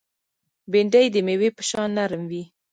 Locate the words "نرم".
1.97-2.23